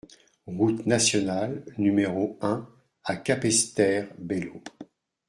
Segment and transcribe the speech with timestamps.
[0.47, 2.67] Route Nationale N° un
[3.03, 4.63] à Capesterre-Belle-Eau